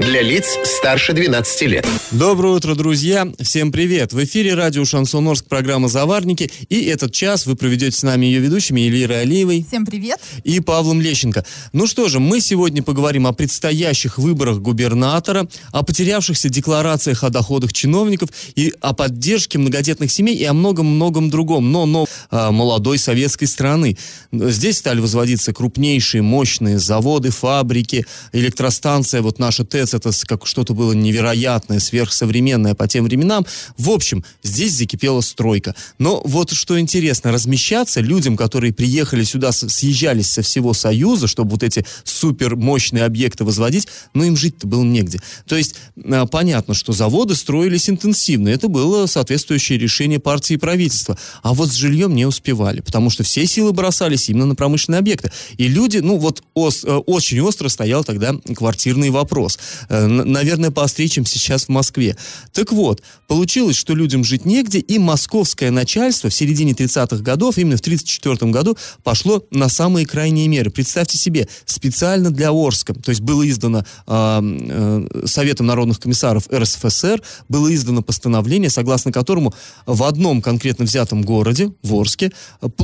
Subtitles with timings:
[0.00, 1.86] Для лиц старше 12 лет.
[2.10, 3.30] Доброе утро, друзья!
[3.38, 4.14] Всем привет!
[4.14, 6.50] В эфире радио «Шансон Орск» программа «Заварники».
[6.70, 9.62] И этот час вы проведете с нами ее ведущими Элирой Алиевой.
[9.68, 10.18] Всем привет!
[10.42, 11.44] И Павлом Лещенко.
[11.74, 17.74] Ну что же, мы сегодня поговорим о предстоящих выборах губернатора, о потерявшихся декларациях о доходах
[17.74, 23.46] чиновников и о поддержке многодетных семей и о многом-многом другом, но, но а, молодой советской
[23.46, 23.98] страны.
[24.32, 30.92] Здесь стали возводиться крупнейшие, мощные заводы, фабрики, электростанция, вот наша ТЭЦ, это как что-то было
[30.92, 33.46] невероятное, сверхсовременное по тем временам.
[33.78, 35.74] В общем, здесь закипела стройка.
[35.98, 41.62] Но вот что интересно, размещаться людям, которые приехали сюда, съезжались со всего Союза, чтобы вот
[41.62, 45.20] эти супер мощные объекты возводить, но им жить-то было негде.
[45.46, 48.48] То есть а, понятно, что заводы строились интенсивно.
[48.48, 51.18] Это было соответствующее решение партии и правительства.
[51.42, 55.30] А вот с жильем не успевали, потому что все силы бросались именно на промышленные объекты.
[55.56, 59.58] И люди, ну вот ос, э, очень остро стоял тогда квартирный вопрос.
[59.88, 62.16] Э, наверное, поострее, чем сейчас в Москве.
[62.52, 67.76] Так вот, получилось, что людям жить негде, и московское начальство в середине 30-х годов, именно
[67.76, 70.70] в 34 году, пошло на самые крайние меры.
[70.70, 77.22] Представьте себе, специально для Орска, то есть было издано э, э, Советом народных комиссаров РСФСР,
[77.48, 79.54] было издано постановление, согласно которому
[79.86, 82.32] в одном конкретно взятом городе, в Орске,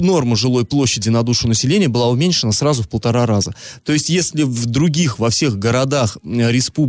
[0.07, 3.55] норма жилой площади на душу населения была уменьшена сразу в полтора раза.
[3.85, 6.86] То есть, если в других, во всех городах республики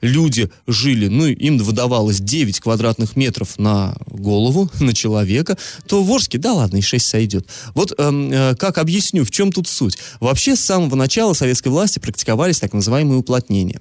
[0.00, 6.38] люди жили, ну, им выдавалось 9 квадратных метров на голову, на человека, то в Орске,
[6.38, 7.46] да ладно, и 6 сойдет.
[7.74, 9.98] Вот эм, э, как объясню, в чем тут суть.
[10.20, 13.80] Вообще, с самого начала советской власти практиковались так называемые уплотнения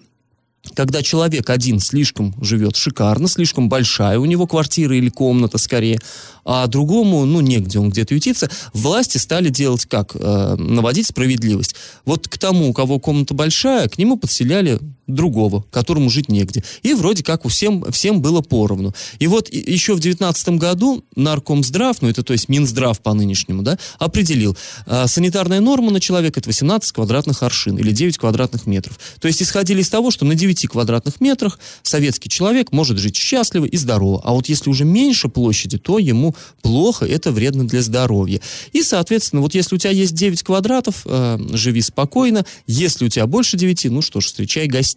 [0.73, 5.99] когда человек один слишком живет шикарно, слишком большая у него квартира или комната скорее,
[6.45, 10.15] а другому, ну, негде он где-то ютится, власти стали делать как?
[10.15, 11.75] Э, наводить справедливость.
[12.05, 16.63] Вот к тому, у кого комната большая, к нему подселяли другого, которому жить негде.
[16.83, 18.93] И вроде как у всем, всем было поровну.
[19.19, 23.79] И вот еще в 19 году Наркомздрав, ну это то есть Минздрав по нынешнему, да,
[23.99, 28.99] определил, э, санитарная норма на человека это 18 квадратных аршин или 9 квадратных метров.
[29.19, 33.65] То есть исходили из того, что на 9 квадратных метрах советский человек может жить счастливо
[33.65, 34.21] и здорово.
[34.23, 38.41] А вот если уже меньше площади, то ему плохо, это вредно для здоровья.
[38.73, 42.45] И, соответственно, вот если у тебя есть 9 квадратов, э, живи спокойно.
[42.67, 44.96] Если у тебя больше 9, ну что ж, встречай гостей.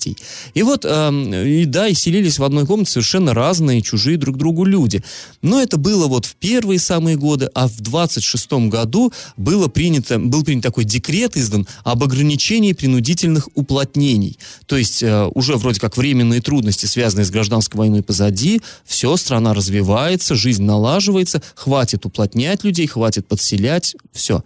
[0.55, 4.65] И вот, э, и да, и селились в одной комнате совершенно разные, чужие друг другу
[4.65, 5.03] люди.
[5.43, 10.43] Но это было вот в первые самые годы, а в 26 году было принято, был
[10.43, 14.39] принят такой декрет издан об ограничении принудительных уплотнений.
[14.66, 19.55] То есть э, уже вроде как временные трудности, связанные с гражданской войной позади, все, страна
[19.55, 24.43] развивается, жизнь налаживается, хватит уплотнять людей, хватит подселять, все.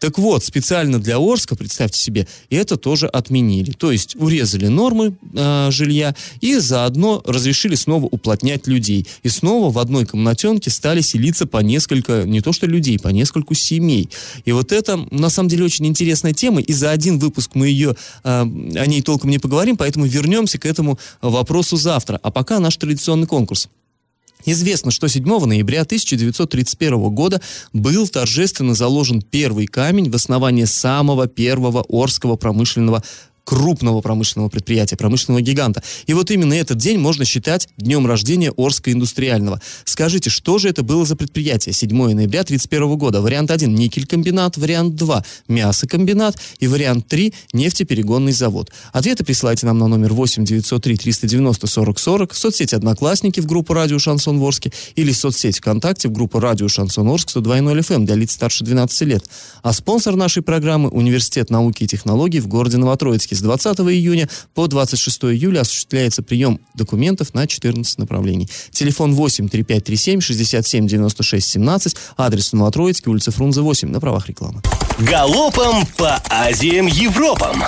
[0.00, 3.72] Так вот, специально для Орска, представьте себе, это тоже отменили.
[3.72, 9.06] То есть урезали нормы э, жилья и заодно разрешили снова уплотнять людей.
[9.22, 13.54] И снова в одной комнатенке стали селиться по несколько, не то что людей, по нескольку
[13.54, 14.08] семей.
[14.44, 17.96] И вот это, на самом деле, очень интересная тема, и за один выпуск мы ее,
[18.24, 22.20] э, о ней толком не поговорим, поэтому вернемся к этому вопросу завтра.
[22.22, 23.68] А пока наш традиционный конкурс.
[24.44, 27.40] Известно, что 7 ноября 1931 года
[27.72, 33.02] был торжественно заложен первый камень в основании самого первого Орского промышленного
[33.48, 35.82] крупного промышленного предприятия, промышленного гиганта.
[36.06, 39.62] И вот именно этот день можно считать днем рождения Орска индустриального.
[39.86, 41.72] Скажите, что же это было за предприятие?
[41.72, 43.22] 7 ноября 1931 года.
[43.22, 48.70] Вариант 1– никель-комбинат, вариант 2– мясокомбинат и вариант 3– нефтеперегонный завод.
[48.92, 53.72] Ответы присылайте нам на номер 8 903 390 40 40 в соцсети «Одноклассники» в группу
[53.72, 58.14] «Радио Шансон Орске» или в соцсети ВКонтакте в группу «Радио Шансон Орск» 102.0 FM для
[58.14, 59.24] лиц старше 12 лет.
[59.62, 64.66] А спонсор нашей программы– Университет науки и технологий в городе Новотроицке с 20 июня по
[64.66, 68.48] 26 июля осуществляется прием документов на 14 направлений.
[68.70, 74.62] Телефон 8 3537 67 96 17, адрес Новотроицкий, улица Фрунзе 8, на правах рекламы.
[74.98, 77.62] Галопом по Азиям Европам!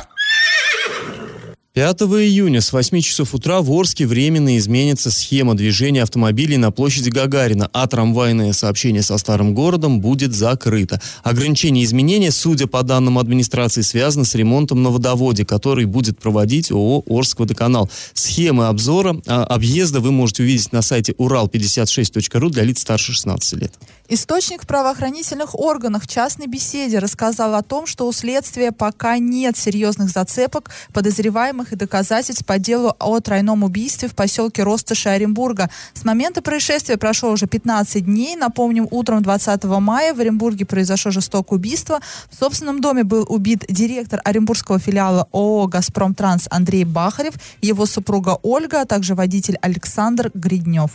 [1.73, 7.11] 5 июня с 8 часов утра в Орске временно изменится схема движения автомобилей на площади
[7.11, 11.01] Гагарина, а трамвайное сообщение со старым городом будет закрыто.
[11.23, 17.05] Ограничение изменения, судя по данным администрации, связано с ремонтом на водоводе, который будет проводить ООО
[17.07, 17.89] «Орскводоканал».
[18.15, 23.73] Схемы обзора а, объезда вы можете увидеть на сайте урал56.ру для лиц старше 16 лет.
[24.13, 29.57] Источник в правоохранительных органах в частной беседе рассказал о том, что у следствия пока нет
[29.57, 35.71] серьезных зацепок, подозреваемых и доказательств по делу о тройном убийстве в поселке Ростыши Оренбурга.
[35.95, 38.35] С момента происшествия прошло уже 15 дней.
[38.35, 42.01] Напомним, утром 20 мая в Оренбурге произошло жестокое убийство.
[42.33, 48.41] В собственном доме был убит директор Оренбургского филиала ООО «Газпром Транс» Андрей Бахарев, его супруга
[48.43, 50.91] Ольга, а также водитель Александр Гриднев.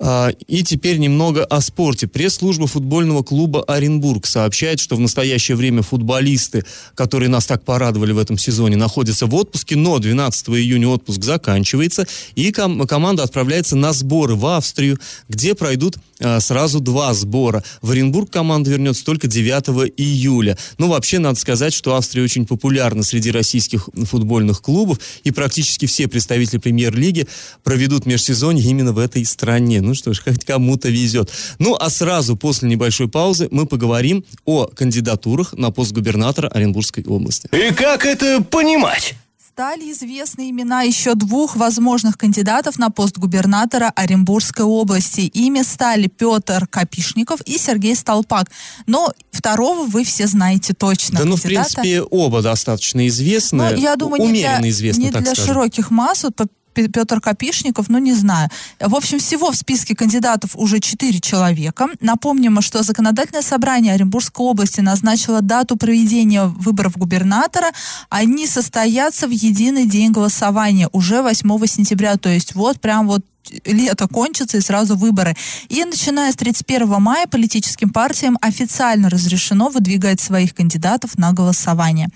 [0.00, 2.06] А, и теперь немного о спорте.
[2.06, 6.64] Пресс-служба футбольного клуба Оренбург сообщает, что в настоящее время футболисты,
[6.94, 12.06] которые нас так порадовали в этом сезоне, находятся в отпуске, но 12 июня отпуск заканчивается,
[12.34, 14.98] и ком- команда отправляется на сборы в Австрию,
[15.28, 17.64] где пройдут а, сразу два сбора.
[17.82, 20.56] В Оренбург команда вернется только 9 июля.
[20.78, 26.08] Ну, вообще, надо сказать, что Австрия очень популярна среди российских футбольных клубов, и практически все
[26.08, 27.26] представители премьер-лиги
[27.64, 29.80] проведут межсезонье именно в этой стране.
[29.88, 31.32] Ну что ж, хоть кому-то везет.
[31.58, 37.48] Ну, а сразу после небольшой паузы мы поговорим о кандидатурах на пост губернатора Оренбургской области.
[37.52, 39.14] И как это понимать?
[39.58, 45.22] Стали известны имена еще двух возможных кандидатов на пост губернатора Оренбургской области.
[45.22, 48.50] Ими стали Петр Капишников и Сергей Столпак.
[48.86, 51.20] Но второго вы все знаете точно.
[51.20, 53.70] Да, ну, в принципе, оба достаточно известны.
[53.70, 55.54] Ну, я думаю, умеренно не для, известны, не так для скажем.
[55.54, 56.22] широких масс.
[56.22, 56.36] Вот
[56.86, 58.48] Петр Копишников, ну не знаю.
[58.78, 61.88] В общем, всего в списке кандидатов уже четыре человека.
[62.00, 67.72] Напомним, что законодательное собрание Оренбургской области назначило дату проведения выборов губернатора.
[68.08, 72.16] Они состоятся в единый день голосования уже 8 сентября.
[72.16, 73.24] То есть вот прям вот
[73.64, 75.36] лето кончится и сразу выборы.
[75.68, 82.08] И начиная с 31 мая политическим партиям официально разрешено выдвигать своих кандидатов на голосование.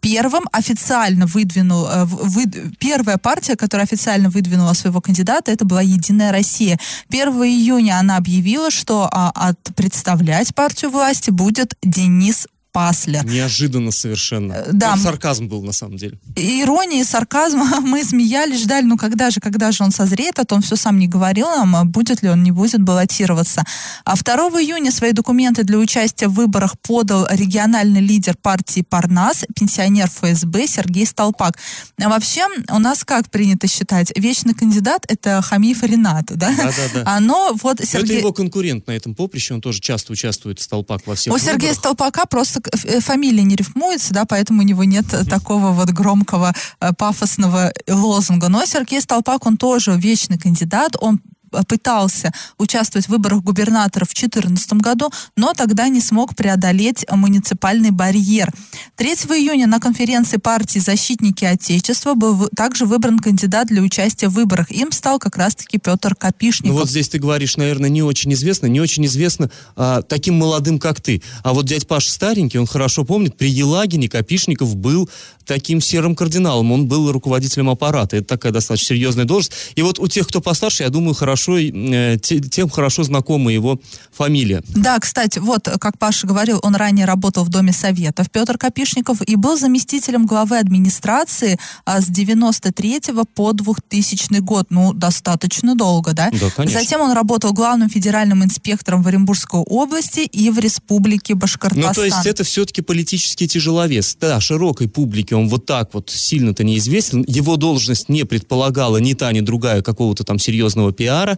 [0.00, 2.46] Первым официально выдвинул, э, вы,
[2.78, 6.78] первая партия, которая официально выдвинула своего кандидата, это была «Единая Россия».
[7.10, 13.24] 1 июня она объявила, что а, от представлять партию власти будет Денис Паслер.
[13.24, 14.52] Неожиданно совершенно.
[14.52, 14.96] Э, да.
[14.96, 16.18] Ну, сарказм был на самом деле.
[16.36, 17.58] Ирония и сарказм.
[17.82, 20.98] Мы смеялись, ждали, ну когда же, когда же он созреет, а то он все сам
[20.98, 23.64] не говорил нам, а будет ли он, не будет баллотироваться.
[24.04, 30.08] А 2 июня свои документы для участия в выборах подал региональный лидер партии Парнас, пенсионер
[30.08, 31.58] ФСБ Сергей Столпак.
[32.00, 34.12] А вообще, у нас как принято считать?
[34.16, 36.54] Вечный кандидат— это Хамиев Ренат, да?
[36.56, 37.16] Да, да, да.
[37.16, 38.16] Оно вот Но Сергей...
[38.16, 41.70] Это его конкурент на этом поприще, он тоже часто участвует Столпак во всех У Сергея
[41.70, 41.76] выборах.
[41.76, 45.90] Столпака просто к- э, фамилия не рифмуется, да, поэтому у него нет э, такого вот
[45.90, 48.48] громкого э, пафосного лозунга.
[48.48, 51.20] Но Сергей Столпак, он тоже вечный кандидат, он
[51.68, 58.52] пытался участвовать в выборах губернатора в 2014 году, но тогда не смог преодолеть муниципальный барьер.
[58.96, 64.70] 3 июня на конференции партии «Защитники Отечества» был также выбран кандидат для участия в выборах.
[64.70, 66.78] Им стал как раз-таки Петр Ну Капишников.
[66.78, 71.00] вот здесь ты говоришь, наверное, не очень известно, не очень известно а, таким молодым, как
[71.00, 71.22] ты.
[71.42, 75.08] А вот дядь Паша старенький, он хорошо помнит, при Елагине Копишников был
[75.50, 78.16] таким серым кардиналом, он был руководителем аппарата.
[78.16, 79.52] Это такая достаточно серьезная должность.
[79.74, 83.80] И вот у тех, кто постарше, я думаю, хорошо, э, те- тем хорошо знакома его
[84.12, 84.62] фамилия.
[84.74, 89.36] Да, кстати, вот, как Паша говорил, он ранее работал в Доме Советов, Петр Копишников, и
[89.36, 93.00] был заместителем главы администрации а, с 93
[93.34, 94.66] по 2000 год.
[94.70, 96.30] Ну, достаточно долго, да?
[96.32, 96.80] Да, конечно.
[96.80, 101.88] Затем он работал главным федеральным инспектором в Оренбургской области и в Республике Башкортостан.
[101.88, 104.16] Ну, то есть это все-таки политический тяжеловес.
[104.20, 107.24] Да, широкой публике он вот так вот сильно-то неизвестен.
[107.26, 111.29] Его должность не предполагала ни та, ни другая какого-то там серьезного пиара,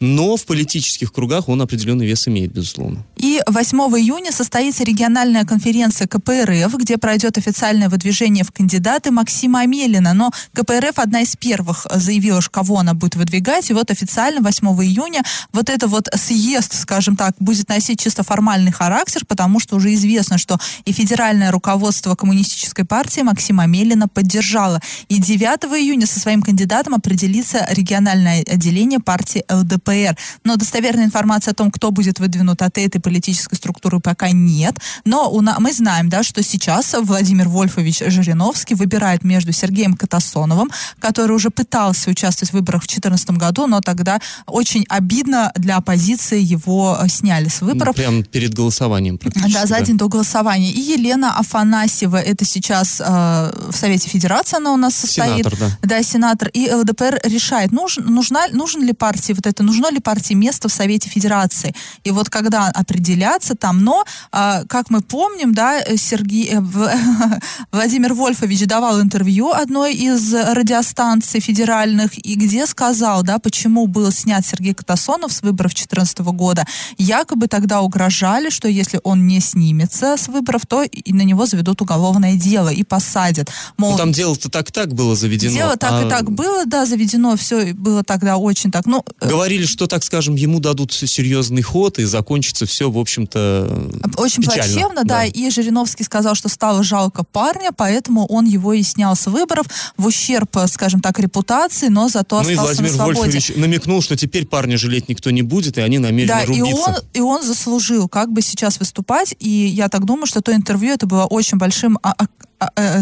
[0.00, 3.04] но в политических кругах он определенный вес имеет, безусловно.
[3.16, 10.14] И 8 июня состоится региональная конференция КПРФ, где пройдет официальное выдвижение в кандидаты Максима Амелина.
[10.14, 13.70] Но КПРФ одна из первых заявила, кого она будет выдвигать.
[13.70, 18.72] И вот официально 8 июня вот это вот съезд, скажем так, будет носить чисто формальный
[18.72, 24.80] характер, потому что уже известно, что и федеральное руководство коммунистической партии Максима Амелина поддержало.
[25.08, 30.16] И 9 июня со своим кандидатом определится региональное отделение партии партии ЛДПР.
[30.44, 34.76] Но достоверной информации о том, кто будет выдвинут от этой политической структуры, пока нет.
[35.04, 35.58] Но у на...
[35.60, 42.10] мы знаем, да, что сейчас Владимир Вольфович Жириновский выбирает между Сергеем Катасоновым, который уже пытался
[42.10, 47.48] участвовать в выборах в 2014 году, но тогда очень обидно для оппозиции его э, сняли
[47.48, 47.96] с выборов.
[47.96, 49.18] Ну, прямо перед голосованием
[49.52, 50.70] Да, за день до голосования.
[50.70, 55.46] И Елена Афанасьева, это сейчас э, в Совете Федерации она у нас состоит.
[55.46, 55.78] Сенатор, да.
[55.82, 56.48] Да, сенатор.
[56.48, 60.72] И ЛДПР решает, нужен, нужна, нужен ли партии вот это, нужно ли партии место в
[60.72, 61.74] Совете Федерации.
[62.04, 66.60] И вот когда определяться там, но, э, как мы помним, да, Сергей, э,
[67.72, 74.44] Владимир Вольфович давал интервью одной из радиостанций федеральных, и где сказал, да, почему был снят
[74.44, 76.66] Сергей Катасонов с выборов 2014 года.
[76.98, 81.82] Якобы тогда угрожали, что если он не снимется с выборов, то и на него заведут
[81.82, 83.50] уголовное дело и посадят.
[83.76, 85.54] Мол, ну, там дело-то так-так было заведено.
[85.54, 86.06] Дело так а...
[86.06, 88.86] и так было, да, заведено, все было тогда очень так.
[88.86, 93.90] Ну, э, Говорили, что, так скажем, ему дадут серьезный ход и закончится все, в общем-то,
[94.16, 94.72] Очень печально.
[94.72, 95.18] плачевно, да.
[95.18, 95.24] да.
[95.24, 100.06] И Жириновский сказал, что стало жалко парня, поэтому он его и снял с выборов в
[100.06, 103.20] ущерб, скажем так, репутации, но зато ну, остался и Владимир на свободе.
[103.20, 106.70] Вольфович намекнул, что теперь парня жалеть никто не будет, и они намерены да, рубиться.
[106.70, 110.54] И он, и он заслужил как бы сейчас выступать, и я так думаю, что то
[110.54, 112.26] интервью это было очень большим а, а, а, э,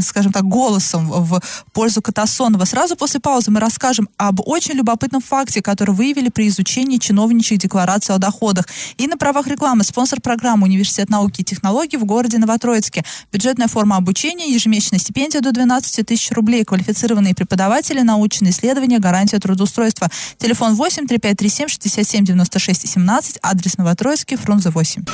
[0.03, 1.41] скажем так, голосом в
[1.73, 2.65] пользу Катасонова.
[2.65, 8.15] Сразу после паузы мы расскажем об очень любопытном факте, который выявили при изучении чиновничьих деклараций
[8.15, 8.67] о доходах.
[8.97, 13.05] И на правах рекламы спонсор программы Университет науки и технологий в городе Новотроицке.
[13.33, 20.09] Бюджетная форма обучения, ежемесячная стипендия до 12 тысяч рублей, квалифицированные преподаватели, научные исследования, гарантия трудоустройства.
[20.38, 25.05] Телефон 8 3537 67 96 17, адрес Новотроицкий, Фрунзе 8.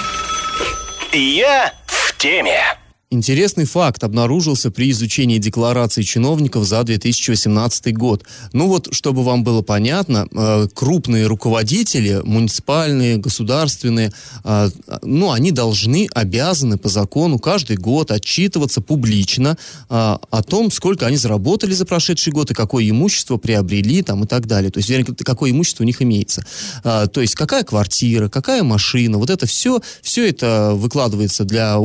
[1.13, 2.84] Я в теме.
[3.15, 8.25] Интересный факт обнаружился при изучении деклараций чиновников за 2018 год.
[8.53, 14.69] Ну вот, чтобы вам было понятно, э, крупные руководители, муниципальные, государственные, э,
[15.03, 19.57] ну, они должны, обязаны по закону каждый год отчитываться публично
[19.89, 24.27] э, о том, сколько они заработали за прошедший год и какое имущество приобрели там и
[24.27, 24.73] так далее.
[24.73, 26.45] То есть, вернее, какое имущество у них имеется.
[26.83, 31.79] То есть, какая квартира, какая машина, вот это все, все это выкладывается для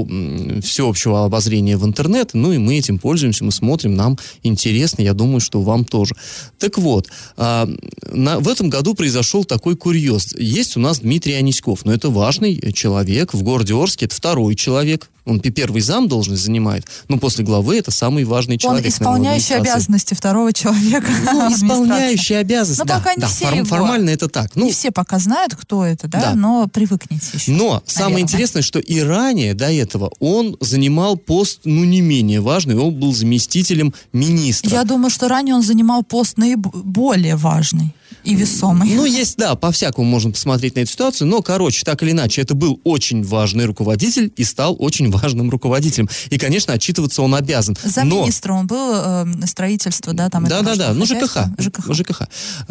[0.64, 5.40] всеобщего обозрения в интернет, ну и мы этим пользуемся, мы смотрим, нам интересно, я думаю,
[5.40, 6.16] что вам тоже.
[6.58, 7.08] Так вот,
[7.38, 7.68] а,
[8.12, 10.36] на, в этом году произошел такой курьез.
[10.38, 15.10] Есть у нас Дмитрий Аниськов, но это важный человек в городе Орске, это второй человек,
[15.30, 18.86] он первый зам должность занимает, но после главы это самый важный человек.
[18.86, 21.08] Он исполняющий обязанности второго человека.
[21.32, 24.52] Ну, исполняющий обязанности, но да, пока не да, все фор- его, формально это так.
[24.56, 26.36] Ну, не все пока знают, кто это, да, Да.
[26.36, 27.52] но привыкните еще.
[27.52, 27.82] Но наверное.
[27.86, 32.94] самое интересное, что и ранее до этого он занимал пост, ну, не менее важный, он
[32.96, 34.72] был заместителем министра.
[34.72, 37.94] Я думаю, что ранее он занимал пост наиболее важный
[38.24, 38.90] и весомый.
[38.96, 42.54] Ну, есть, да, по-всякому можно посмотреть на эту ситуацию, но, короче, так или иначе, это
[42.54, 46.10] был очень важный руководитель и стал очень важным руководителем.
[46.30, 47.76] И, конечно, отчитываться он обязан.
[47.84, 48.22] За но...
[48.22, 51.48] министра он был э, строительство, да, там Да, да, да, ну ЖКХ.
[51.58, 51.94] ЖКХ.
[51.94, 52.22] ЖКХ.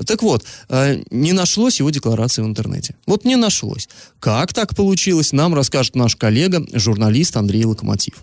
[0.07, 2.95] Так вот, э, не нашлось его декларации в интернете.
[3.07, 3.89] Вот не нашлось.
[4.21, 8.15] Как так получилось, нам расскажет наш коллега, журналист Андрей Локомотив.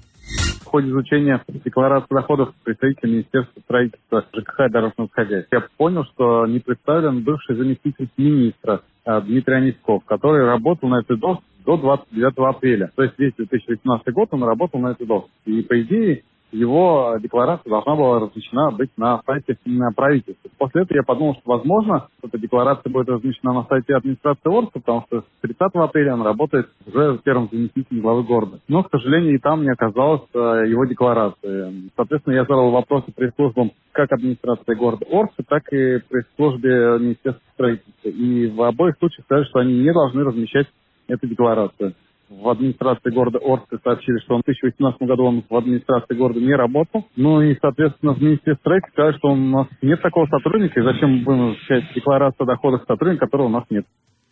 [0.62, 6.46] В ходе изучения декларации доходов представителя Министерства строительства ЖКХ и дорожного хозяйства я понял, что
[6.48, 12.34] не представлен бывший заместитель министра э, Дмитрий Аниськов, который работал на этой должности до 29
[12.38, 12.92] апреля.
[12.96, 15.36] То есть весь 2018 год он работал на этой должности.
[15.46, 16.24] И по идее
[16.56, 19.58] его декларация должна была размещена быть на сайте
[19.96, 20.50] правительства.
[20.58, 25.04] После этого я подумал, что, возможно, эта декларация будет размещена на сайте администрации Орска, потому
[25.08, 28.60] что с 30 апреля он работает уже первым заместителем главы города.
[28.68, 31.90] Но, к сожалению, и там не оказалось э, его декларации.
[31.96, 38.10] Соответственно, я задал вопросы пресс-службам как администрации города Орска, так и пресс-службе Министерства строительства.
[38.10, 40.68] И в обоих случаях сказали, что они не должны размещать
[41.08, 41.94] эту декларацию
[42.30, 46.54] в администрации города Орска сообщили, что он в 2018 году он в администрации города не
[46.54, 47.06] работал.
[47.16, 51.24] Ну и, соответственно, в Министерстве строительства сказали, что у нас нет такого сотрудника, и зачем
[51.24, 53.86] будем изучать декларацию о доходах сотрудника, которого у нас нет.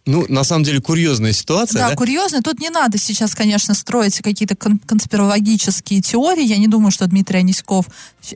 [0.06, 1.96] Ну, на самом деле, курьезная ситуация, Да, да?
[1.96, 2.42] курьезно.
[2.42, 6.44] Тут не надо сейчас, конечно, строить какие-то кон- конспирологические теории.
[6.44, 7.86] Я не думаю, что Дмитрий Аниськов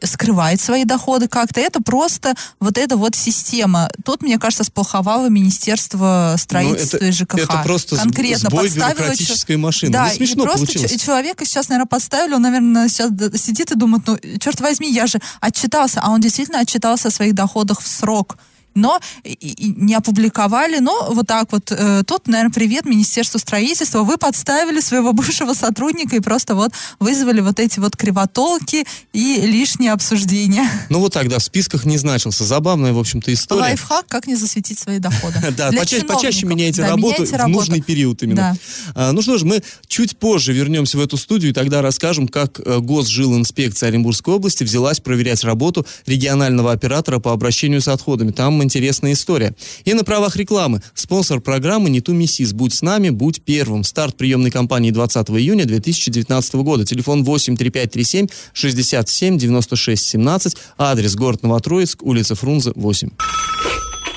[0.02, 1.60] скрывает свои доходы как-то.
[1.60, 3.90] Это просто вот эта вот система.
[4.06, 7.36] Тут, мне кажется, сполховало Министерство строительства Ну, это- и ЖКХ.
[7.40, 9.92] это просто Конкретно сбой подставило бюрократической машины.
[9.92, 11.02] Да, Ну, смешно и просто получилось.
[11.02, 12.34] человека сейчас, наверное, подставили.
[12.34, 16.00] Он, наверное, сейчас сидит и думает, ну, черт возьми, я же отчитался.
[16.02, 18.38] А он действительно отчитался о своих доходах в срок.
[18.78, 20.80] Но и, и не опубликовали.
[20.80, 24.04] Но вот так вот, э, тут, наверное, привет Министерству строительства.
[24.04, 29.92] Вы подставили своего бывшего сотрудника и просто вот вызвали вот эти вот кривотолки и лишние
[29.92, 30.70] обсуждения.
[30.90, 32.44] Ну вот тогда в списках не значился.
[32.46, 33.62] Забавная, в общем-то, история.
[33.62, 35.40] Лайфхак, как не засветить свои доходы.
[35.58, 35.72] Да,
[36.08, 38.58] почаще, меняйте Да, работу в нужный период именно.
[38.96, 39.10] Да.
[39.10, 42.60] А, ну что ж, мы чуть позже вернемся в эту студию и тогда расскажем, как
[42.60, 48.32] э, Госжилинспекция Оренбургской области взялась проверять работу регионального оператора по обращению с отходами.
[48.32, 49.56] Там интересная история.
[49.86, 50.82] И на правах рекламы.
[50.94, 52.54] Спонсор программы «Не ту миссис».
[52.54, 53.84] Будь с нами, будь первым.
[53.84, 56.86] Старт приемной кампании 20 июня 2019 года.
[56.86, 60.58] Телефон 8 3537 67 96 17.
[60.78, 63.10] Адрес город Новотроицк, улица Фрунзе, 8.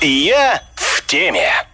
[0.01, 1.70] Я в теме.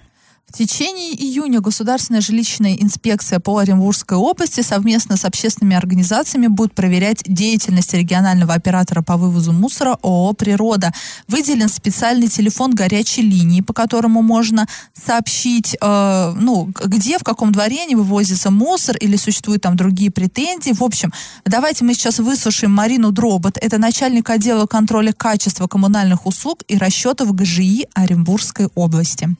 [0.49, 7.21] В течение июня Государственная жилищная инспекция по Оренбургской области совместно с общественными организациями будет проверять
[7.25, 10.93] деятельность регионального оператора по вывозу мусора ООО «Природа».
[11.27, 17.85] Выделен специальный телефон горячей линии, по которому можно сообщить, э, ну, где, в каком дворе
[17.85, 20.71] не вывозится мусор или существуют там другие претензии.
[20.71, 21.11] В общем,
[21.43, 23.57] давайте мы сейчас выслушаем Марину Дробот.
[23.57, 29.35] Это начальник отдела контроля качества коммунальных услуг и расчетов ГЖИ Оренбургской области.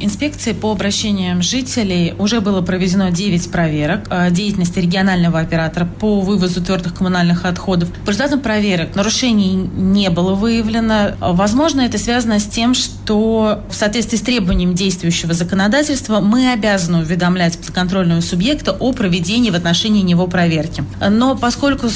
[0.00, 6.62] Инспекции по обращениям жителей уже было проведено 9 проверок э, деятельности регионального оператора по вывозу
[6.62, 7.88] твердых коммунальных отходов.
[8.04, 11.16] По результатам проверок нарушений не было выявлено.
[11.20, 17.58] Возможно, это связано с тем, что в соответствии с требованием действующего законодательства мы обязаны уведомлять
[17.58, 20.84] подконтрольного субъекта о проведении в отношении него проверки.
[21.00, 21.88] Но поскольку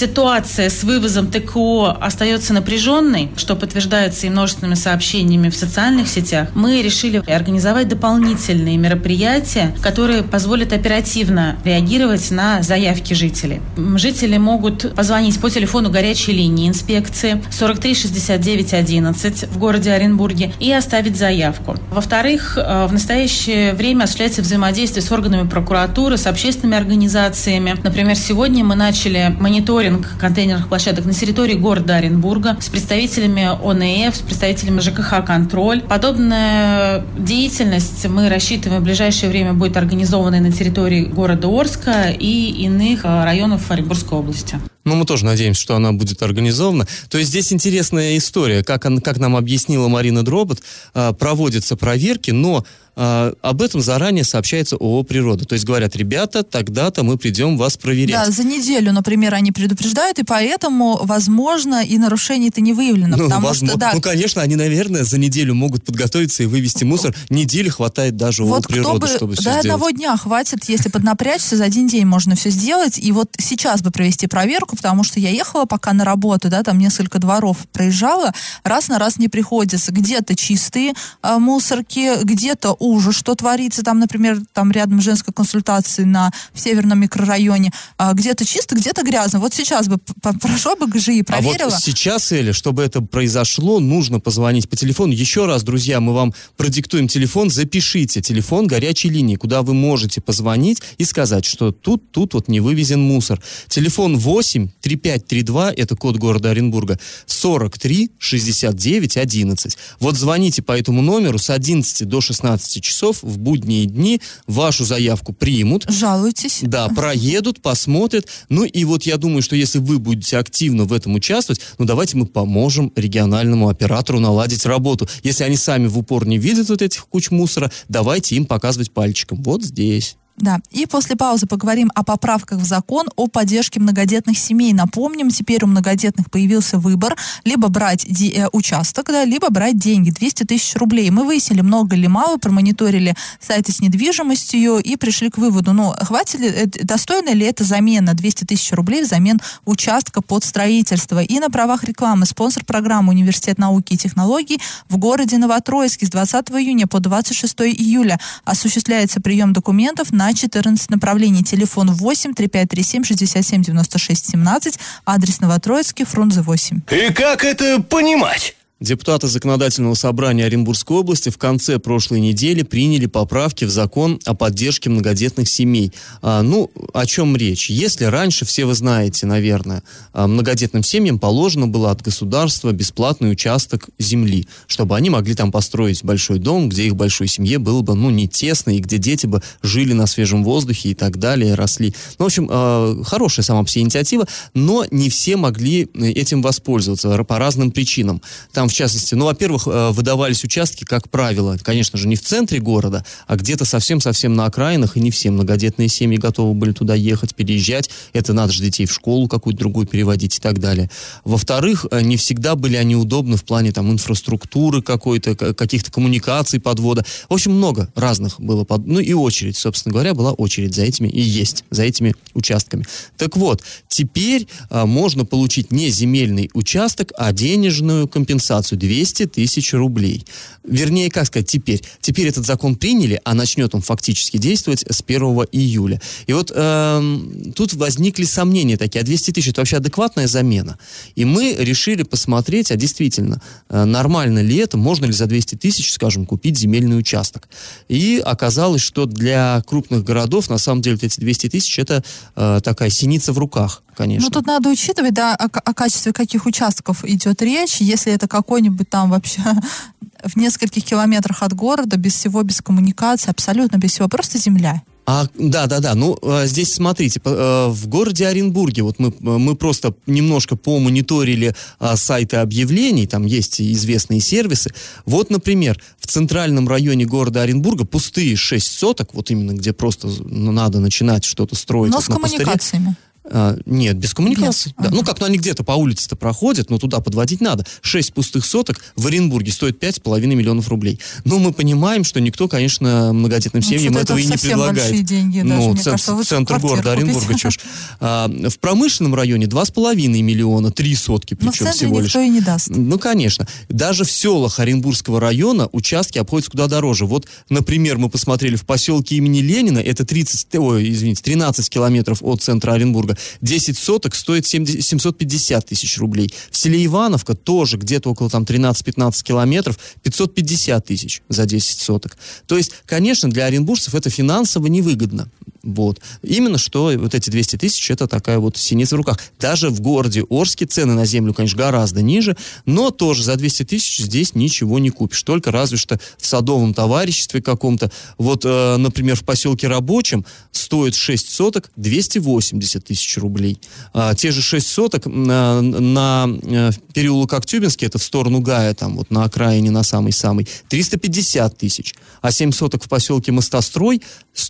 [0.00, 6.80] ситуация с вывозом ТКО остается напряженной, что подтверждается и множественными сообщениями в социальных сетях, мы
[6.80, 13.60] решили организовать дополнительные мероприятия, которые позволят оперативно реагировать на заявки жителей.
[13.96, 20.72] Жители могут позвонить по телефону горячей линии инспекции 43 69 11 в городе Оренбурге и
[20.72, 21.76] оставить заявку.
[21.90, 27.76] Во-вторых, э, в настоящее время осуществляется взаимодействие с органами прокуратуры, с общественными организациями.
[27.82, 34.20] Например, сегодня мы начали мониторинг контейнерных площадок на территории города Оренбурга с представителями ОНФ, с
[34.20, 35.82] представителями ЖКХ «Контроль».
[35.82, 43.04] Подобная деятельность, мы рассчитываем, в ближайшее время будет организована на территории города Орска и иных
[43.04, 44.58] э, районов Оренбургской области.
[44.84, 46.86] Ну, мы тоже надеемся, что она будет организована.
[47.10, 48.64] То есть здесь интересная история.
[48.64, 50.62] Как, он- как нам объяснила Марина Дробот,
[50.94, 52.64] а, проводятся проверки, но
[53.02, 55.46] а, об этом заранее сообщается ООО «Природа».
[55.46, 58.26] То есть говорят, ребята, тогда-то мы придем вас проверять.
[58.26, 63.16] Да, за неделю, например, они предупреждают, и поэтому, возможно, и нарушений-то не выявлено.
[63.16, 63.68] Ну, потому возможно.
[63.68, 67.16] что, да, ну, конечно, они, наверное, за неделю могут подготовиться и вывести мусор.
[67.30, 69.64] Недели хватает даже ООО вот кто «Природа», бы чтобы все до сделать.
[69.64, 72.98] одного дня хватит, если поднапрячься, за один день можно все сделать.
[72.98, 76.78] И вот сейчас бы провести проверку, потому что я ехала пока на работу, да, там
[76.78, 79.90] несколько дворов проезжала, раз на раз не приходится.
[79.90, 80.92] Где-то чистые
[81.22, 87.00] а, мусорки, где-то ужас, что творится там, например, там рядом женской консультации на в северном
[87.00, 89.38] микрорайоне, а, где-то чисто, где-то грязно.
[89.40, 91.70] Вот сейчас бы п- п- прошла бы ГЖИ и А проверила.
[91.70, 95.12] вот сейчас, Эля, чтобы это произошло, нужно позвонить по телефону.
[95.12, 100.82] Еще раз, друзья, мы вам продиктуем телефон, запишите телефон горячей линии, куда вы можете позвонить
[100.98, 103.40] и сказать, что тут, тут вот не вывезен мусор.
[103.68, 109.76] Телефон 8 3532, это код города Оренбурга, 43 69 11.
[110.00, 115.32] Вот звоните по этому номеру с 11 до 16 часов в будние дни, вашу заявку
[115.32, 116.60] примут, Жалуйтесь.
[116.62, 118.28] да, проедут, посмотрят.
[118.48, 122.16] Ну и вот я думаю, что если вы будете активно в этом участвовать, ну давайте
[122.16, 125.08] мы поможем региональному оператору наладить работу.
[125.22, 129.42] Если они сами в упор не видят вот этих куч мусора, давайте им показывать пальчиком.
[129.42, 130.16] Вот здесь.
[130.40, 134.72] Да, и после паузы поговорим о поправках в закон о поддержке многодетных семей.
[134.72, 140.10] Напомним, теперь у многодетных появился выбор либо брать де- э, участок, да, либо брать деньги,
[140.10, 141.10] 200 тысяч рублей.
[141.10, 146.40] Мы выяснили, много или мало, промониторили сайты с недвижимостью и пришли к выводу, ну, хватит
[146.40, 151.22] ли, э, достойна ли это замена 200 тысяч рублей взамен участка под строительство.
[151.22, 156.48] И на правах рекламы спонсор программы Университет науки и технологий в городе Новотроицке с 20
[156.52, 161.42] июня по 26 июля осуществляется прием документов на 14 направлений.
[161.42, 166.80] Телефон 8 3537 67 96 17, адрес Новотроицкий, Фрунзе 8.
[166.90, 168.56] И как это понимать?
[168.80, 174.88] Депутаты Законодательного собрания Оренбургской области в конце прошлой недели приняли поправки в закон о поддержке
[174.88, 175.92] многодетных семей.
[176.22, 177.68] А, ну, о чем речь?
[177.68, 179.82] Если раньше, все вы знаете, наверное,
[180.14, 186.02] а, многодетным семьям положено было от государства бесплатный участок земли, чтобы они могли там построить
[186.02, 189.42] большой дом, где их большой семье было бы, ну, не тесно, и где дети бы
[189.60, 191.94] жили на свежем воздухе и так далее, росли.
[192.18, 196.40] Ну, в общем, а, хорошая сама по себе инициатива, но не все могли э, этим
[196.40, 198.22] воспользоваться по разным причинам.
[198.54, 202.60] Там в частности, ну, во-первых, э, выдавались участки, как правило, конечно же, не в центре
[202.60, 207.34] города, а где-то совсем-совсем на окраинах, и не все многодетные семьи готовы были туда ехать,
[207.34, 207.90] переезжать.
[208.12, 210.90] Это надо же детей в школу какую-то другую переводить и так далее.
[211.24, 217.04] Во-вторых, э, не всегда были они удобны в плане там инфраструктуры какой-то, каких-то коммуникаций подвода.
[217.28, 218.64] В общем, много разных было.
[218.64, 218.86] Под...
[218.86, 222.86] Ну и очередь, собственно говоря, была очередь за этими и есть, за этими участками.
[223.16, 230.24] Так вот, теперь а, можно получить не земельный участок, а денежную компенсацию 200 тысяч рублей.
[230.64, 231.82] Вернее, как сказать, теперь.
[232.00, 236.00] Теперь этот закон приняли, а начнет он фактически действовать с 1 июля.
[236.26, 240.78] И вот эм, тут возникли сомнения такие, а 200 тысяч это вообще адекватная замена?
[241.14, 245.92] И мы решили посмотреть, а действительно, э, нормально ли это, можно ли за 200 тысяч,
[245.92, 247.48] скажем, купить земельный участок.
[247.88, 252.04] И оказалось, что для крупных городов, на самом деле, эти 200 тысяч это
[252.36, 254.26] э, такая синица в руках конечно.
[254.26, 257.76] Ну, тут надо учитывать, да, о, о качестве каких участков идет речь.
[257.78, 259.42] Если это какой-нибудь там вообще
[260.24, 264.82] в нескольких километрах от города, без всего, без коммуникации, абсолютно без всего, просто земля.
[265.06, 265.96] А, да, да, да.
[265.96, 271.96] Ну, э, здесь смотрите, э, в городе Оренбурге, вот мы, мы просто немножко помониторили а,
[271.96, 274.72] сайты объявлений, там есть известные сервисы.
[275.06, 280.78] Вот, например, в центральном районе города Оренбурга пустые 6 соток, вот именно где просто надо
[280.78, 281.90] начинать что-то строить.
[281.90, 282.84] Но вот с коммуникациями.
[282.84, 283.09] Пустыре.
[283.30, 284.74] А, нет, без коммуникации.
[284.78, 284.90] Без.
[284.90, 284.94] Да.
[284.94, 287.64] Ну, как ну, они где-то по улице-то проходят, но туда подводить надо.
[287.80, 290.98] Шесть пустых соток в Оренбурге стоит пять с половиной миллионов рублей.
[291.24, 295.04] Но мы понимаем, что никто, конечно, многодетным ну, семьям этого и не предлагает.
[295.04, 297.58] деньги, даже, ну, ц- кажется, центр города Оренбурга, чушь.
[298.02, 302.08] А, в промышленном районе два с половиной миллиона, три сотки причем но в всего лишь.
[302.08, 302.68] никто и не даст.
[302.68, 303.46] Ну, конечно.
[303.68, 307.04] Даже в селах Оренбургского района участки обходятся куда дороже.
[307.06, 312.42] Вот, например, мы посмотрели в поселке имени Ленина, это 30, ой, извините, 13 километров от
[312.42, 316.32] центра Оренбурга, 10 соток стоит 70, 750 тысяч рублей.
[316.50, 322.16] В селе Ивановка тоже где-то около там 13-15 километров 550 тысяч за 10 соток.
[322.46, 325.30] То есть, конечно, для оренбуржцев это финансово невыгодно.
[325.62, 326.00] Вот.
[326.22, 329.18] Именно что вот эти 200 тысяч, это такая вот синица в руках.
[329.38, 333.98] Даже в городе Орске цены на землю, конечно, гораздо ниже, но тоже за 200 тысяч
[333.98, 335.22] здесь ничего не купишь.
[335.22, 337.90] Только разве что в садовом товариществе каком-то.
[338.16, 343.60] Вот, э, например, в поселке Рабочем стоит 6 соток 280 тысяч рублей.
[343.92, 348.96] А, те же 6 соток на, на э, переулок Актюбинский, это в сторону Гая, там
[348.96, 351.94] вот на окраине, на самый-самый, 350 тысяч.
[352.22, 354.00] А 7 соток в поселке Мостострой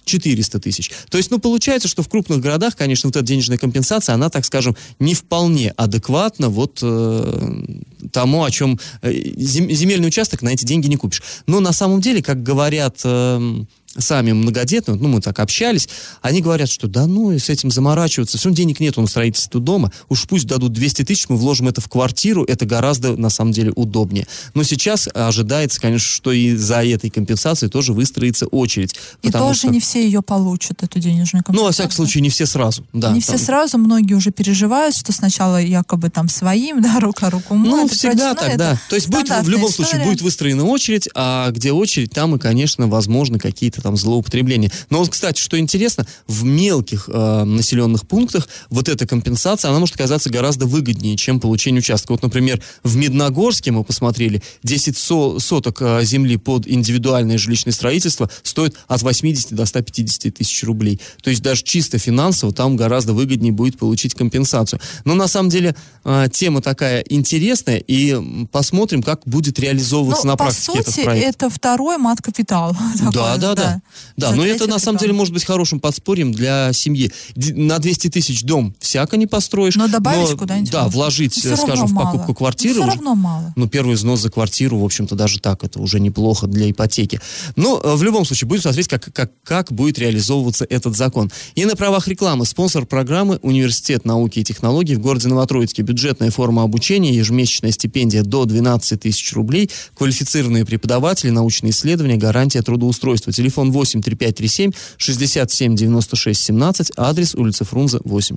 [0.04, 0.90] 400 тысяч.
[1.08, 4.44] То есть, ну, получается, что в крупных городах, конечно, вот эта денежная компенсация, она, так
[4.44, 7.64] скажем, не вполне адекватна вот э,
[8.12, 11.22] тому, о чем э, земельный участок на эти деньги не купишь.
[11.46, 13.00] Но на самом деле, как говорят...
[13.04, 13.64] Э,
[13.98, 15.88] сами многодетные, ну, мы так общались,
[16.22, 19.60] они говорят, что да ну, и с этим заморачиваться, все равно денег нет на строительство
[19.60, 23.52] дома, уж пусть дадут 200 тысяч, мы вложим это в квартиру, это гораздо, на самом
[23.52, 24.26] деле, удобнее.
[24.54, 28.94] Но сейчас ожидается, конечно, что и за этой компенсацией тоже выстроится очередь.
[29.22, 29.68] И тоже что...
[29.68, 31.56] не все ее получат, эту денежную компенсацию.
[31.56, 33.12] Ну, во всяком случае, не все сразу, да.
[33.12, 33.36] Не там...
[33.36, 37.70] все сразу, многие уже переживают, что сначала якобы там своим, да, рука руку моет.
[37.74, 38.78] Ну, всегда так, да.
[38.88, 39.88] То есть будет, в любом история.
[39.88, 44.70] случае будет выстроена очередь, а где очередь, там и, конечно, возможно, какие-то там злоупотребления.
[44.90, 49.94] Но вот, кстати, что интересно, в мелких э, населенных пунктах вот эта компенсация, она может
[49.94, 52.12] оказаться гораздо выгоднее, чем получение участка.
[52.12, 58.30] Вот, например, в Медногорске мы посмотрели, 10 со соток э, земли под индивидуальное жилищное строительство
[58.42, 61.00] стоит от 80 до 150 тысяч рублей.
[61.22, 64.80] То есть даже чисто финансово там гораздо выгоднее будет получить компенсацию.
[65.04, 70.36] Но на самом деле э, тема такая интересная, и посмотрим, как будет реализовываться ну, на
[70.36, 71.36] практике сути, этот проект.
[71.36, 72.76] это второй мат-капитал.
[73.12, 73.54] Да, да, да.
[73.54, 73.69] Да,
[74.16, 77.12] но это на самом деле может быть хорошим подспорьем для семьи.
[77.36, 79.76] На 200 тысяч дом всяко не построишь.
[79.76, 80.70] Но добавить куда-нибудь.
[80.70, 82.34] Да, вложить, ну, скажем, в покупку мало.
[82.34, 82.80] квартиры.
[82.80, 83.52] Ну, все равно мало.
[83.56, 87.20] Ну, первый взнос за квартиру, в общем-то, даже так, это уже неплохо для ипотеки.
[87.56, 91.30] Но э, в любом случае, будем смотреть, как, как, как будет реализовываться этот закон.
[91.54, 95.82] И на правах рекламы спонсор программы Университет науки и технологий в городе Новотроицке.
[95.82, 103.32] Бюджетная форма обучения, ежемесячная стипендия до 12 тысяч рублей, квалифицированные преподаватели, научные исследования, гарантия трудоустройства.
[103.32, 108.36] Телефон 8 3537 67 96 17, адрес улица Фрунзе 8.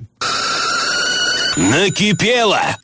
[1.58, 2.78] Накипело!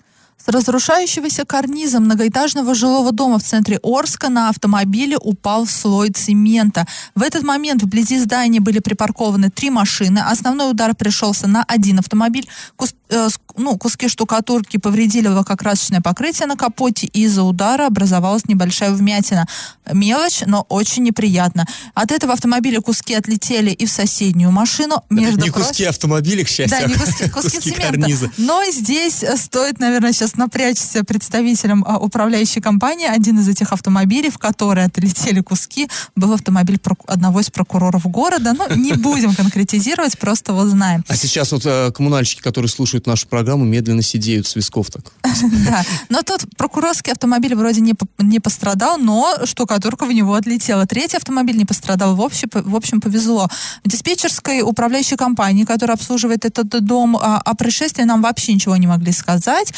[0.43, 6.88] С разрушающегося карниза многоэтажного жилого дома в центре Орска на автомобиле упал слой цемента.
[7.13, 10.19] В этот момент вблизи здания были припаркованы три машины.
[10.19, 12.47] Основной удар пришелся на один автомобиль.
[12.78, 17.08] Кус, э, ну, куски штукатурки повредили лакокрасочное покрытие на капоте.
[17.08, 19.45] И из-за удара образовалась небольшая вмятина.
[19.91, 21.67] Мелочь, но очень неприятно.
[21.93, 25.04] От этого автомобиля куски отлетели и в соседнюю машину.
[25.10, 25.67] Между не прочим...
[25.67, 27.88] куски автомобиля, к счастью, да, не куски, куски, куски цемента.
[27.88, 28.32] Карниза.
[28.38, 33.07] Но здесь стоит, наверное, сейчас сейчас напрячься представителям а, управляющей компании.
[33.07, 38.53] Один из этих автомобилей, в которые отлетели куски, был автомобиль одного из прокуроров города.
[38.53, 41.03] Ну, не будем конкретизировать, просто вот знаем.
[41.07, 45.11] А сейчас вот э, коммунальщики, которые слушают нашу программу, медленно сидеют с висков так.
[45.69, 50.85] Да, но тут прокурорский автомобиль вроде не, по- не пострадал, но штукатурка в него отлетела.
[50.85, 53.47] Третий автомобиль не пострадал, в общем, повезло.
[53.83, 58.87] В диспетчерской управляющей компании, которая обслуживает этот дом, а, о происшествии нам вообще ничего не
[58.87, 59.73] могли сказать.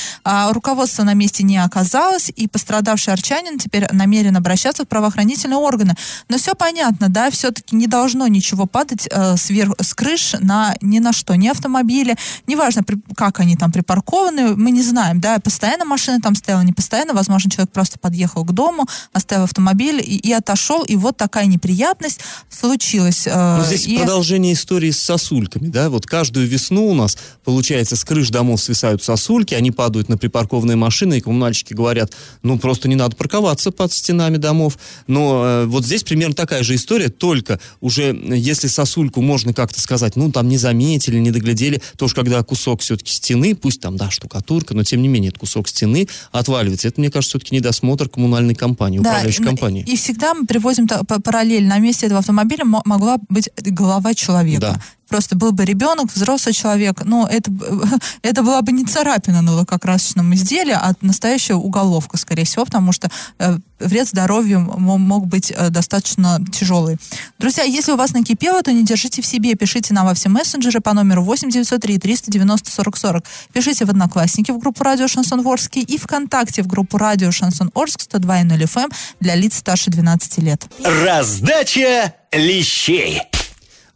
[0.49, 5.95] А, Руководство на месте не оказалось, и пострадавший арчанин теперь намерен обращаться в правоохранительные органы.
[6.29, 10.99] Но все понятно, да, все-таки не должно ничего падать э, сверху, с крыш на ни
[10.99, 12.15] на что, ни автомобили,
[12.47, 16.73] неважно, при- как они там припаркованы, мы не знаем, да, постоянно машина там стояла, не
[16.73, 21.45] постоянно, возможно, человек просто подъехал к дому, оставил автомобиль и, и отошел, и вот такая
[21.45, 23.27] неприятность случилась.
[23.27, 27.95] э, Ну, здесь и- продолжение истории с сосульками, да, вот каждую весну у нас, получается,
[27.95, 30.30] с крыш домов свисают сосульки, они падают на припаркованные
[30.75, 32.13] машины, и коммунальщики говорят,
[32.43, 34.77] ну, просто не надо парковаться под стенами домов.
[35.07, 39.81] Но э, вот здесь примерно такая же история, только уже, э, если сосульку можно как-то
[39.81, 43.97] сказать, ну, там не заметили, не доглядели, то уж когда кусок все-таки стены, пусть там,
[43.97, 46.87] да, штукатурка, но тем не менее, этот кусок стены отваливается.
[46.87, 49.83] Это, мне кажется, все-таки недосмотр коммунальной компании, управляющей и- компании.
[49.87, 50.45] И, всегда мы
[51.07, 51.65] па- параллель.
[51.67, 54.61] На месте этого автомобиля мо- могла быть голова человека.
[54.61, 54.81] Да.
[55.11, 57.01] Просто был бы ребенок, взрослый человек.
[57.03, 57.51] Ну, это,
[58.21, 63.09] это была бы не царапина на лакокрасочном изделии, а настоящая уголовка, скорее всего, потому что
[63.37, 66.97] э, вред здоровью мо- мог быть э, достаточно тяжелый.
[67.39, 69.55] Друзья, если у вас накипело, то не держите в себе.
[69.55, 73.23] Пишите нам во все мессенджеры по номеру 8903 390 40 40.
[73.51, 77.99] Пишите в Одноклассники в группу Радио Шансон Орский и ВКонтакте в группу Радио Шансон Орск
[78.09, 80.69] 102.0 FM эм для лиц старше 12 лет.
[80.85, 83.30] Раздача лещей.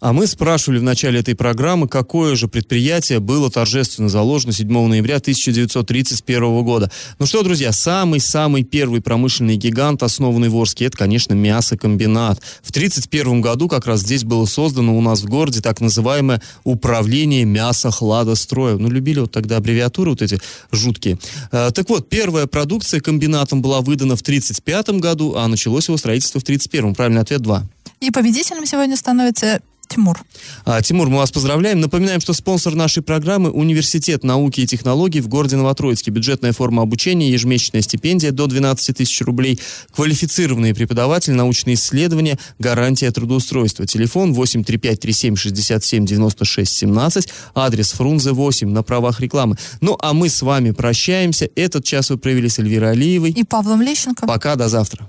[0.01, 5.17] А мы спрашивали в начале этой программы, какое же предприятие было торжественно заложено 7 ноября
[5.17, 6.91] 1931 года.
[7.17, 12.39] Ну что, друзья, самый-самый первый промышленный гигант, основанный в Орске, это, конечно, мясокомбинат.
[12.61, 17.45] В 1931 году как раз здесь было создано у нас в городе так называемое управление
[17.45, 18.77] мясохладостроя.
[18.77, 20.39] Ну, любили вот тогда аббревиатуры вот эти
[20.71, 21.17] жуткие.
[21.51, 26.39] Э, так вот, первая продукция комбинатом была выдана в 1935 году, а началось его строительство
[26.39, 26.95] в 1931.
[26.95, 27.63] Правильный ответ 2.
[28.01, 30.23] И победителем сегодня становится Тимур.
[30.65, 31.79] А, Тимур, мы вас поздравляем.
[31.79, 36.11] Напоминаем, что спонсор нашей программы– Университет науки и технологий в городе Новотроицке.
[36.11, 39.59] Бюджетная форма обучения, ежемесячная стипендия до 12 тысяч рублей,
[39.93, 43.85] квалифицированные преподаватели, научные исследования, гарантия трудоустройства.
[43.85, 49.57] Телефон 83537 67 96 17, адрес Фрунзе 8 на правах рекламы.
[49.81, 51.49] Ну, а мы с вами прощаемся.
[51.55, 53.31] Этот час вы провели с Эльвирой Алиевой.
[53.31, 54.27] И Павлом Лещенко.
[54.27, 55.05] Пока, до завтра.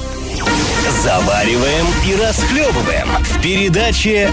[1.02, 4.32] Завариваем и расхлебываем в передаче